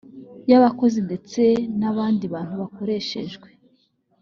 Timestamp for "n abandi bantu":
1.79-2.53